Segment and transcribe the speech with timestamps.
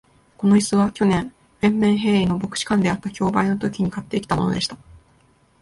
[0.39, 1.31] この椅子は、去年、
[1.61, 4.75] ヴェンメンヘーイの牧師館であった競売のときに買ってきたものでした。